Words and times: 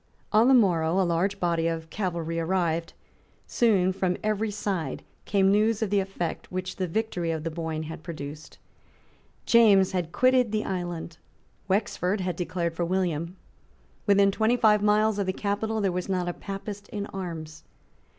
On 0.31 0.47
the 0.47 0.55
morrow 0.55 0.99
a 0.99 1.05
large 1.05 1.39
body 1.39 1.67
of 1.67 1.91
cavalry 1.91 2.39
arrived; 2.39 2.93
and 2.93 3.03
soon 3.45 3.93
from 3.93 4.17
every 4.23 4.49
side 4.49 5.03
came 5.25 5.51
news 5.51 5.83
of 5.83 5.91
the 5.91 5.99
effects 5.99 6.49
which 6.49 6.77
the 6.77 6.87
victory 6.87 7.29
of 7.29 7.43
the 7.43 7.51
Boyne 7.51 7.83
had 7.83 8.01
produced. 8.01 8.57
James 9.45 9.91
had 9.91 10.11
quitted 10.11 10.51
the 10.51 10.65
island. 10.65 11.19
Wexford 11.67 12.19
had 12.19 12.35
declared 12.35 12.73
for 12.73 12.83
William. 12.83 13.35
Within 14.07 14.31
twenty 14.31 14.57
five 14.57 14.81
miles 14.81 15.19
of 15.19 15.27
the 15.27 15.33
capital 15.33 15.81
there 15.81 15.91
was 15.91 16.09
not 16.09 16.27
a 16.27 16.33
Papist 16.33 16.89
in 16.89 17.05
arms. 17.05 17.63